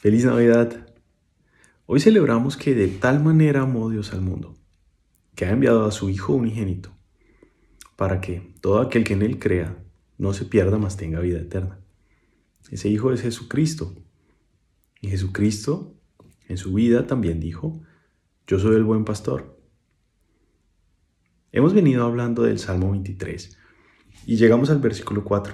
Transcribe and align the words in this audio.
Feliz 0.00 0.24
Navidad. 0.24 0.86
Hoy 1.84 2.00
celebramos 2.00 2.56
que 2.56 2.74
de 2.74 2.88
tal 2.88 3.22
manera 3.22 3.60
amó 3.60 3.90
Dios 3.90 4.14
al 4.14 4.22
mundo, 4.22 4.56
que 5.34 5.44
ha 5.44 5.50
enviado 5.50 5.84
a 5.84 5.90
su 5.90 6.08
Hijo 6.08 6.32
unigénito, 6.32 6.96
para 7.96 8.22
que 8.22 8.54
todo 8.62 8.78
aquel 8.78 9.04
que 9.04 9.12
en 9.12 9.20
Él 9.20 9.38
crea 9.38 9.76
no 10.16 10.32
se 10.32 10.46
pierda, 10.46 10.78
mas 10.78 10.96
tenga 10.96 11.20
vida 11.20 11.38
eterna. 11.38 11.80
Ese 12.70 12.88
Hijo 12.88 13.12
es 13.12 13.20
Jesucristo. 13.20 13.94
Y 15.02 15.08
Jesucristo 15.08 15.94
en 16.48 16.56
su 16.56 16.72
vida 16.72 17.06
también 17.06 17.38
dijo, 17.38 17.82
yo 18.46 18.58
soy 18.58 18.76
el 18.76 18.84
buen 18.84 19.04
pastor. 19.04 19.60
Hemos 21.52 21.74
venido 21.74 22.06
hablando 22.06 22.44
del 22.44 22.58
Salmo 22.58 22.92
23 22.92 23.54
y 24.24 24.36
llegamos 24.36 24.70
al 24.70 24.78
versículo 24.78 25.24
4. 25.24 25.52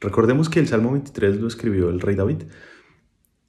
Recordemos 0.00 0.48
que 0.48 0.58
el 0.58 0.68
Salmo 0.68 0.92
23 0.92 1.38
lo 1.38 1.48
escribió 1.48 1.90
el 1.90 2.00
rey 2.00 2.16
David 2.16 2.44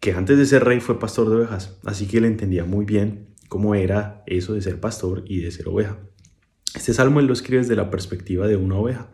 que 0.00 0.12
antes 0.12 0.38
de 0.38 0.46
ser 0.46 0.64
rey 0.64 0.80
fue 0.80 0.98
pastor 0.98 1.28
de 1.28 1.36
ovejas, 1.36 1.78
así 1.84 2.06
que 2.06 2.18
él 2.18 2.24
entendía 2.24 2.64
muy 2.64 2.84
bien 2.84 3.34
cómo 3.48 3.74
era 3.74 4.22
eso 4.26 4.54
de 4.54 4.62
ser 4.62 4.80
pastor 4.80 5.24
y 5.26 5.40
de 5.40 5.50
ser 5.50 5.68
oveja. 5.68 5.98
Este 6.74 6.92
salmo 6.92 7.20
él 7.20 7.26
lo 7.26 7.32
escribe 7.32 7.62
desde 7.62 7.76
la 7.76 7.90
perspectiva 7.90 8.46
de 8.46 8.56
una 8.56 8.76
oveja. 8.76 9.10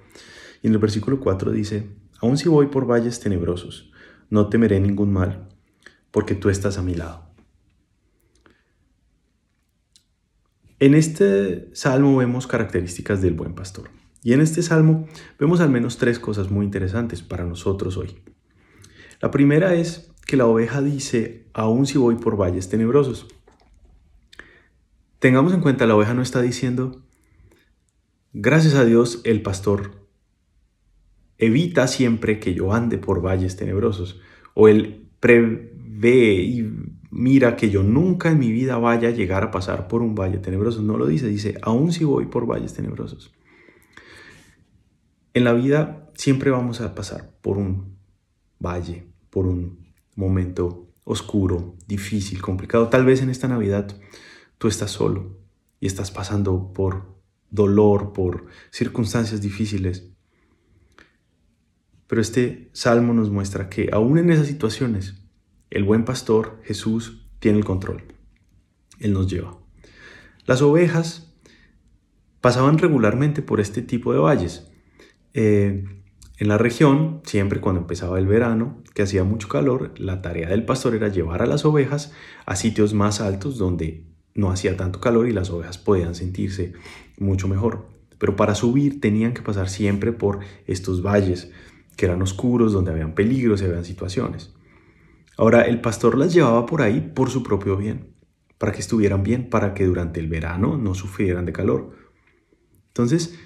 Y 0.63 0.67
en 0.67 0.75
el 0.75 0.79
versículo 0.79 1.21
4 1.21 1.53
dice, 1.53 1.89
Aun 2.21 2.37
si 2.37 2.49
voy 2.49 2.67
por 2.67 2.87
valles 2.91 3.21
tenebrosos, 3.21 3.91
no 4.31 4.49
temeré 4.49 4.81
ningún 4.81 5.13
mal, 5.13 5.49
porque 6.11 6.35
tú 6.35 6.49
estás 6.49 6.79
a 6.79 6.83
mi 6.83 6.95
lado. 6.95 7.25
En 10.81 10.95
este 10.95 11.71
salmo 11.75 12.17
vemos 12.17 12.47
características 12.47 13.23
del 13.23 13.35
buen 13.35 13.55
pastor. 13.55 13.91
Y 14.23 14.33
en 14.33 14.41
este 14.41 14.63
salmo 14.63 15.07
vemos 15.39 15.61
al 15.61 15.71
menos 15.71 15.99
tres 15.99 16.19
cosas 16.19 16.51
muy 16.51 16.65
interesantes 16.65 17.23
para 17.23 17.45
nosotros 17.45 17.97
hoy. 17.97 18.17
La 19.21 19.31
primera 19.31 19.75
es 19.75 20.14
que 20.27 20.37
la 20.37 20.47
oveja 20.47 20.83
dice, 20.83 21.47
aun 21.53 21.87
si 21.87 21.99
voy 21.99 22.17
por 22.17 22.37
valles 22.37 22.69
tenebrosos. 22.69 23.27
Tengamos 25.19 25.55
en 25.55 25.61
cuenta, 25.61 25.87
la 25.87 25.97
oveja 25.97 26.15
no 26.15 26.23
está 26.23 26.43
diciendo, 26.43 27.03
gracias 28.33 28.75
a 28.75 28.85
Dios 28.85 29.21
el 29.25 29.43
pastor 29.43 30.05
evita 31.39 31.87
siempre 31.87 32.41
que 32.41 32.55
yo 32.55 32.73
ande 32.73 32.99
por 32.99 33.23
valles 33.23 33.57
tenebrosos, 33.57 34.21
o 34.55 34.69
él 34.69 35.09
prevé 35.21 36.43
y 36.43 36.71
mira 37.11 37.57
que 37.57 37.71
yo 37.71 37.83
nunca 37.83 38.31
en 38.31 38.39
mi 38.39 38.51
vida 38.51 38.77
vaya 38.79 39.09
a 39.09 39.13
llegar 39.13 39.45
a 39.45 39.51
pasar 39.51 39.89
por 39.89 40.03
un 40.03 40.15
valle 40.15 40.39
tenebroso. 40.39 40.83
No 40.83 40.99
lo 40.99 41.07
dice, 41.07 41.27
dice, 41.27 41.57
aun 41.63 41.93
si 41.93 42.05
voy 42.05 42.27
por 42.27 42.47
valles 42.47 42.75
tenebrosos. 42.75 43.33
En 45.33 45.45
la 45.45 45.53
vida 45.53 46.11
siempre 46.15 46.51
vamos 46.51 46.81
a 46.81 46.95
pasar 46.95 47.33
por 47.41 47.57
un 47.57 47.97
valle, 48.59 49.07
por 49.31 49.47
un 49.47 49.84
momento 50.17 50.89
oscuro, 51.05 51.77
difícil, 51.87 52.41
complicado. 52.43 52.89
Tal 52.89 53.05
vez 53.05 53.23
en 53.23 53.31
esta 53.31 53.49
Navidad 53.49 53.97
tú 54.59 54.69
estás 54.69 54.91
solo 54.91 55.39
y 55.81 55.87
estás 55.87 56.11
pasando 56.11 56.73
por 56.73 57.15
dolor, 57.51 58.13
por 58.13 58.47
circunstancias 58.71 59.41
difíciles. 59.41 60.11
Pero 62.07 62.21
este 62.21 62.71
salmo 62.73 63.13
nos 63.15 63.31
muestra 63.31 63.69
que 63.69 63.91
aún 63.93 64.19
en 64.19 64.31
esas 64.31 64.47
situaciones, 64.47 65.23
el 65.71 65.85
buen 65.85 66.05
pastor, 66.05 66.61
Jesús, 66.65 67.27
tiene 67.39 67.59
el 67.59 67.65
control. 67.65 68.05
Él 68.99 69.13
nos 69.13 69.31
lleva. 69.31 69.59
Las 70.47 70.63
ovejas 70.63 71.33
pasaban 72.41 72.79
regularmente 72.79 73.43
por 73.43 73.61
este 73.61 73.83
tipo 73.83 74.13
de 74.13 74.19
valles. 74.19 74.71
Eh, 75.33 75.85
en 76.37 76.49
la 76.49 76.59
región, 76.59 77.21
siempre 77.25 77.61
cuando 77.61 77.83
empezaba 77.83 78.19
el 78.19 78.27
verano, 78.27 78.83
que 78.93 79.03
hacía 79.03 79.23
mucho 79.23 79.49
calor, 79.49 79.93
la 79.97 80.21
tarea 80.21 80.49
del 80.49 80.65
pastor 80.65 80.97
era 80.97 81.09
llevar 81.09 81.43
a 81.43 81.47
las 81.47 81.65
ovejas 81.65 82.13
a 82.45 82.57
sitios 82.57 82.93
más 82.93 83.21
altos 83.21 83.57
donde 83.57 84.05
no 84.35 84.51
hacía 84.51 84.77
tanto 84.77 85.01
calor 85.01 85.29
y 85.29 85.33
las 85.33 85.51
ovejas 85.51 85.79
podían 85.79 86.17
sentirse 86.17 86.73
mucho 87.19 87.47
mejor. 87.47 87.87
Pero 88.19 88.35
para 88.35 88.57
subir 88.57 89.01
tenían 89.01 89.33
que 89.33 89.43
pasar 89.43 89.69
siempre 89.69 90.13
por 90.13 90.41
estos 90.67 91.03
valles 91.03 91.53
que 91.97 92.07
eran 92.07 92.21
oscuros, 92.21 92.73
donde 92.73 92.91
habían 92.91 93.15
peligros 93.15 93.63
y 93.63 93.67
habían 93.67 93.85
situaciones. 93.85 94.53
Ahora, 95.37 95.63
el 95.63 95.81
pastor 95.81 96.19
las 96.19 96.35
llevaba 96.35 96.67
por 96.67 96.83
ahí 96.83 97.01
por 97.01 97.31
su 97.31 97.45
propio 97.45 97.77
bien, 97.77 98.15
para 98.59 98.73
que 98.73 98.81
estuvieran 98.81 99.23
bien, 99.23 99.51
para 99.51 99.73
que 99.73 99.85
durante 99.85 100.19
el 100.19 100.29
verano 100.29 100.77
no 100.79 100.95
sufrieran 100.95 101.45
de 101.45 101.53
calor. 101.53 101.97
Entonces, 102.89 103.39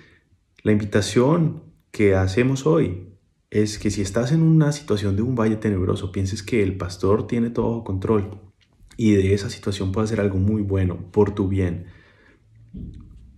la 0.62 0.72
invitación 0.72 1.67
que 1.91 2.15
hacemos 2.15 2.66
hoy 2.66 3.09
es 3.50 3.78
que 3.78 3.91
si 3.91 4.03
estás 4.03 4.32
en 4.32 4.43
una 4.43 4.72
situación 4.72 5.16
de 5.16 5.22
un 5.22 5.34
valle 5.34 5.56
tenebroso, 5.56 6.12
pienses 6.12 6.43
que 6.43 6.62
el 6.62 6.76
pastor 6.76 7.26
tiene 7.26 7.50
todo 7.50 7.84
control 7.84 8.41
y 8.97 9.12
de 9.12 9.32
esa 9.32 9.49
situación 9.49 9.93
puede 9.93 10.06
hacer 10.06 10.21
algo 10.21 10.38
muy 10.38 10.62
bueno 10.62 11.10
por 11.12 11.34
tu 11.34 11.48
bien, 11.48 11.87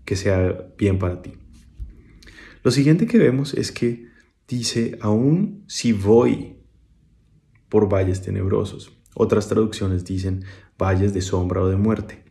que 0.05 0.17
sea 0.17 0.73
bien 0.77 0.99
para 0.99 1.23
ti. 1.23 1.33
Lo 2.63 2.71
siguiente 2.71 3.07
que 3.07 3.19
vemos 3.19 3.55
es 3.55 3.71
que 3.71 4.09
dice, 4.49 4.99
aún 5.01 5.65
si 5.69 5.93
voy 5.93 6.57
por 7.69 7.89
valles 7.89 8.21
tenebrosos, 8.23 9.01
otras 9.15 9.49
traducciones 9.49 10.05
dicen 10.05 10.45
valles 10.79 11.15
de 11.15 11.23
sombra 11.23 11.63
o 11.63 11.69
de 11.69 11.77
muerte. 11.77 12.25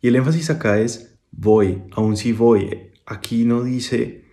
Y 0.00 0.08
el 0.08 0.16
énfasis 0.16 0.50
acá 0.50 0.78
es 0.80 1.18
voy, 1.30 1.82
aún 1.92 2.16
si 2.16 2.32
voy. 2.32 2.92
Aquí 3.06 3.44
no 3.44 3.62
dice 3.62 4.29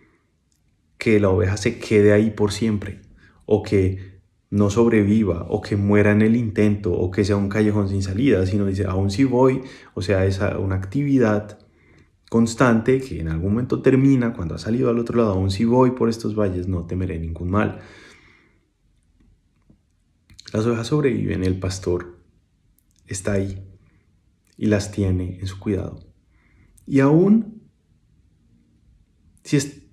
que 0.97 1.19
la 1.19 1.29
oveja 1.29 1.57
se 1.57 1.79
quede 1.79 2.13
ahí 2.13 2.31
por 2.31 2.51
siempre, 2.51 3.01
o 3.45 3.63
que 3.63 4.19
no 4.49 4.69
sobreviva, 4.69 5.45
o 5.49 5.61
que 5.61 5.75
muera 5.75 6.11
en 6.11 6.21
el 6.21 6.35
intento, 6.35 6.93
o 6.93 7.11
que 7.11 7.25
sea 7.25 7.35
un 7.35 7.49
callejón 7.49 7.89
sin 7.89 8.01
salida, 8.01 8.45
sino 8.45 8.65
dice, 8.65 8.85
aún 8.85 9.11
si 9.11 9.23
voy, 9.23 9.61
o 9.93 10.01
sea, 10.01 10.25
es 10.25 10.39
una 10.59 10.75
actividad 10.75 11.59
constante 12.29 12.99
que 12.99 13.19
en 13.19 13.29
algún 13.29 13.51
momento 13.51 13.81
termina, 13.81 14.33
cuando 14.33 14.55
ha 14.55 14.59
salido 14.59 14.89
al 14.89 14.99
otro 14.99 15.17
lado, 15.17 15.33
aún 15.33 15.51
si 15.51 15.65
voy 15.65 15.91
por 15.91 16.09
estos 16.09 16.35
valles, 16.35 16.67
no 16.67 16.85
temeré 16.85 17.19
ningún 17.19 17.49
mal. 17.49 17.79
Las 20.53 20.65
ovejas 20.65 20.87
sobreviven, 20.87 21.43
el 21.43 21.59
pastor 21.59 22.17
está 23.05 23.33
ahí 23.33 23.63
y 24.57 24.67
las 24.67 24.91
tiene 24.91 25.39
en 25.39 25.47
su 25.47 25.59
cuidado. 25.59 25.99
Y 26.85 27.01
aún 27.01 27.69
si 29.43 29.57
es, 29.57 29.86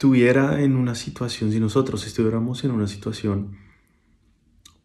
estuviera 0.00 0.62
en 0.62 0.76
una 0.76 0.94
situación, 0.94 1.52
si 1.52 1.60
nosotros 1.60 2.06
estuviéramos 2.06 2.64
en 2.64 2.70
una 2.70 2.86
situación 2.86 3.58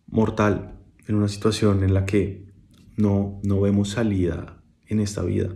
mortal, 0.08 0.78
en 1.08 1.16
una 1.16 1.30
situación 1.30 1.86
en 1.86 1.94
la 1.94 2.06
que 2.06 2.52
no, 2.98 3.40
no 3.42 3.62
vemos 3.62 3.92
salida 3.92 4.62
en 4.88 5.00
esta 5.00 5.24
vida. 5.24 5.56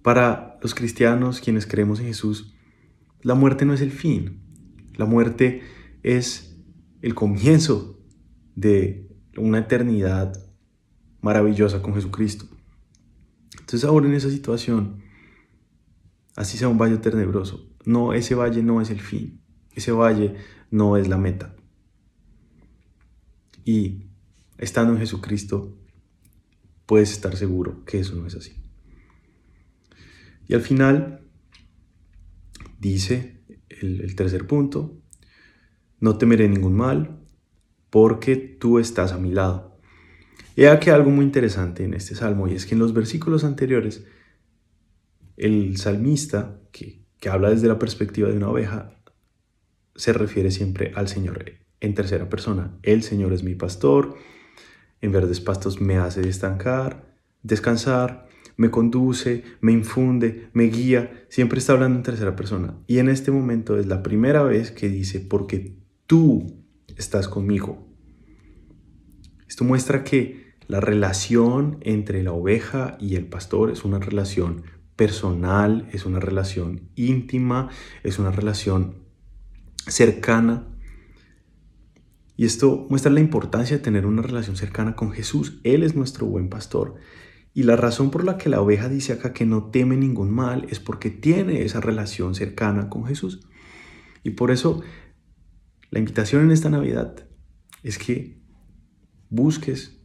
Para 0.00 0.60
los 0.62 0.76
cristianos, 0.76 1.40
quienes 1.40 1.66
creemos 1.66 1.98
en 1.98 2.06
Jesús, 2.06 2.54
la 3.20 3.34
muerte 3.34 3.64
no 3.64 3.74
es 3.74 3.80
el 3.80 3.90
fin, 3.90 4.44
la 4.94 5.04
muerte 5.04 5.62
es 6.04 6.56
el 7.00 7.16
comienzo 7.16 7.98
de 8.54 9.10
una 9.36 9.58
eternidad 9.58 10.34
maravillosa 11.20 11.82
con 11.82 11.94
Jesucristo. 11.94 12.44
Entonces 13.58 13.82
ahora 13.82 14.06
en 14.06 14.14
esa 14.14 14.30
situación, 14.30 15.02
así 16.36 16.56
sea 16.56 16.68
un 16.68 16.78
valle 16.78 16.98
tenebroso, 16.98 17.71
no, 17.84 18.12
ese 18.12 18.34
valle 18.34 18.62
no 18.62 18.80
es 18.80 18.90
el 18.90 19.00
fin, 19.00 19.40
ese 19.74 19.92
valle 19.92 20.34
no 20.70 20.96
es 20.96 21.08
la 21.08 21.18
meta. 21.18 21.54
Y 23.64 24.06
estando 24.58 24.92
en 24.92 24.98
Jesucristo, 24.98 25.76
puedes 26.86 27.12
estar 27.12 27.36
seguro 27.36 27.84
que 27.84 28.00
eso 28.00 28.14
no 28.14 28.26
es 28.26 28.34
así. 28.34 28.52
Y 30.48 30.54
al 30.54 30.62
final 30.62 31.20
dice 32.78 33.40
el, 33.68 34.14
tercer 34.16 34.46
punto, 34.46 35.00
no 36.00 36.18
temeré 36.18 36.48
ningún 36.48 36.74
mal, 36.74 37.20
porque 37.90 38.36
tú 38.36 38.78
estás 38.78 39.12
a 39.12 39.18
mi 39.18 39.30
lado. 39.30 39.78
He 40.56 40.68
aquí 40.68 40.90
algo 40.90 41.10
muy 41.10 41.24
interesante 41.24 41.84
en 41.84 41.94
este 41.94 42.14
salmo, 42.14 42.48
y 42.48 42.54
es 42.54 42.66
que 42.66 42.74
en 42.74 42.80
los 42.80 42.92
versículos 42.92 43.44
anteriores, 43.44 44.04
el 45.36 45.76
salmista, 45.76 46.60
que 46.72 47.01
que 47.22 47.28
habla 47.28 47.50
desde 47.50 47.68
la 47.68 47.78
perspectiva 47.78 48.28
de 48.28 48.36
una 48.36 48.48
oveja, 48.48 48.96
se 49.94 50.12
refiere 50.12 50.50
siempre 50.50 50.90
al 50.96 51.06
Señor 51.06 51.44
en 51.78 51.94
tercera 51.94 52.28
persona. 52.28 52.76
El 52.82 53.04
Señor 53.04 53.32
es 53.32 53.44
mi 53.44 53.54
pastor, 53.54 54.16
en 55.00 55.12
verdes 55.12 55.40
pastos 55.40 55.80
me 55.80 55.98
hace 55.98 56.20
destancar, 56.20 57.14
descansar, 57.44 58.26
me 58.56 58.72
conduce, 58.72 59.44
me 59.60 59.70
infunde, 59.70 60.48
me 60.52 60.64
guía, 60.64 61.24
siempre 61.28 61.60
está 61.60 61.74
hablando 61.74 61.98
en 61.98 62.02
tercera 62.02 62.34
persona. 62.34 62.74
Y 62.88 62.98
en 62.98 63.08
este 63.08 63.30
momento 63.30 63.78
es 63.78 63.86
la 63.86 64.02
primera 64.02 64.42
vez 64.42 64.72
que 64.72 64.88
dice, 64.88 65.20
porque 65.20 65.76
tú 66.08 66.64
estás 66.96 67.28
conmigo. 67.28 67.86
Esto 69.46 69.62
muestra 69.62 70.02
que 70.02 70.56
la 70.66 70.80
relación 70.80 71.78
entre 71.82 72.24
la 72.24 72.32
oveja 72.32 72.96
y 72.98 73.14
el 73.14 73.26
pastor 73.28 73.70
es 73.70 73.84
una 73.84 74.00
relación 74.00 74.64
personal, 75.02 75.88
es 75.90 76.06
una 76.06 76.20
relación 76.20 76.88
íntima, 76.94 77.70
es 78.04 78.20
una 78.20 78.30
relación 78.30 79.02
cercana. 79.88 80.68
Y 82.36 82.44
esto 82.44 82.86
muestra 82.88 83.10
la 83.10 83.18
importancia 83.18 83.76
de 83.76 83.82
tener 83.82 84.06
una 84.06 84.22
relación 84.22 84.54
cercana 84.54 84.94
con 84.94 85.10
Jesús. 85.10 85.58
Él 85.64 85.82
es 85.82 85.96
nuestro 85.96 86.26
buen 86.26 86.48
pastor. 86.48 86.94
Y 87.52 87.64
la 87.64 87.74
razón 87.74 88.12
por 88.12 88.22
la 88.22 88.38
que 88.38 88.48
la 88.48 88.60
oveja 88.60 88.88
dice 88.88 89.12
acá 89.12 89.32
que 89.32 89.44
no 89.44 89.70
teme 89.72 89.96
ningún 89.96 90.30
mal 90.30 90.68
es 90.70 90.78
porque 90.78 91.10
tiene 91.10 91.62
esa 91.62 91.80
relación 91.80 92.36
cercana 92.36 92.88
con 92.88 93.04
Jesús. 93.04 93.40
Y 94.22 94.30
por 94.30 94.52
eso 94.52 94.82
la 95.90 95.98
invitación 95.98 96.42
en 96.44 96.52
esta 96.52 96.70
Navidad 96.70 97.26
es 97.82 97.98
que 97.98 98.40
busques 99.30 100.00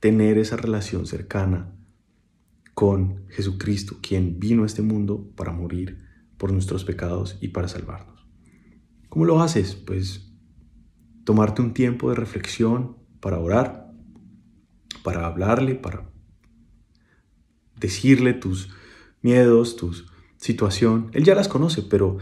tener 0.00 0.38
esa 0.38 0.56
relación 0.56 1.06
cercana 1.06 1.79
con 2.74 3.26
Jesucristo, 3.28 3.98
quien 4.00 4.38
vino 4.38 4.62
a 4.62 4.66
este 4.66 4.82
mundo 4.82 5.30
para 5.36 5.52
morir 5.52 6.04
por 6.36 6.52
nuestros 6.52 6.84
pecados 6.84 7.36
y 7.40 7.48
para 7.48 7.68
salvarnos. 7.68 8.26
¿Cómo 9.08 9.24
lo 9.24 9.42
haces? 9.42 9.74
Pues 9.74 10.32
tomarte 11.24 11.62
un 11.62 11.74
tiempo 11.74 12.08
de 12.08 12.16
reflexión 12.16 12.96
para 13.20 13.38
orar, 13.38 13.92
para 15.02 15.26
hablarle, 15.26 15.74
para 15.74 16.10
decirle 17.78 18.34
tus 18.34 18.70
miedos, 19.22 19.76
tu 19.76 19.92
situación. 20.36 21.10
Él 21.12 21.24
ya 21.24 21.34
las 21.34 21.48
conoce, 21.48 21.82
pero 21.82 22.18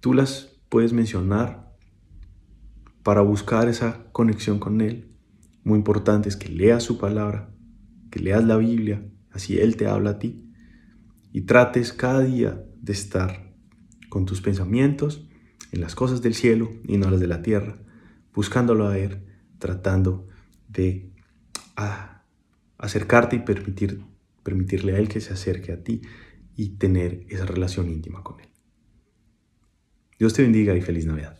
tú 0.00 0.14
las 0.14 0.60
puedes 0.68 0.92
mencionar 0.92 1.74
para 3.02 3.20
buscar 3.22 3.68
esa 3.68 4.04
conexión 4.12 4.58
con 4.58 4.80
Él. 4.80 5.12
Muy 5.64 5.76
importante 5.76 6.28
es 6.28 6.36
que 6.36 6.48
leas 6.48 6.82
su 6.82 6.98
palabra, 6.98 7.50
que 8.10 8.20
leas 8.20 8.44
la 8.44 8.56
Biblia, 8.56 9.04
así 9.32 9.58
Él 9.58 9.76
te 9.76 9.86
habla 9.86 10.10
a 10.10 10.18
ti, 10.18 10.50
y 11.32 11.42
trates 11.42 11.92
cada 11.92 12.20
día 12.20 12.64
de 12.80 12.92
estar 12.92 13.54
con 14.08 14.26
tus 14.26 14.40
pensamientos 14.40 15.26
en 15.72 15.80
las 15.80 15.94
cosas 15.94 16.22
del 16.22 16.34
cielo 16.34 16.70
y 16.86 16.98
no 16.98 17.10
las 17.10 17.20
de 17.20 17.28
la 17.28 17.42
tierra, 17.42 17.78
buscándolo 18.34 18.88
a 18.88 18.98
Él, 18.98 19.24
tratando 19.58 20.26
de 20.68 21.12
ah, 21.76 22.24
acercarte 22.78 23.36
y 23.36 23.40
permitir, 23.40 24.02
permitirle 24.42 24.94
a 24.94 24.98
Él 24.98 25.08
que 25.08 25.20
se 25.20 25.32
acerque 25.32 25.72
a 25.72 25.82
ti 25.82 26.02
y 26.56 26.70
tener 26.70 27.26
esa 27.28 27.46
relación 27.46 27.88
íntima 27.88 28.22
con 28.22 28.40
Él. 28.40 28.48
Dios 30.18 30.34
te 30.34 30.42
bendiga 30.42 30.76
y 30.76 30.82
feliz 30.82 31.06
Navidad. 31.06 31.38